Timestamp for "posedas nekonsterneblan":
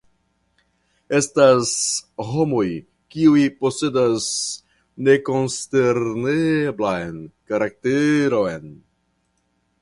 3.59-7.21